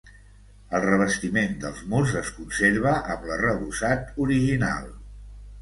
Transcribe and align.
El 0.77 0.81
revestiment 0.85 1.53
dels 1.65 1.83
murs 1.91 2.15
es 2.23 2.31
conserva 2.39 2.97
amb 3.17 3.29
l'arrebossat 3.33 4.11
original. 4.27 4.91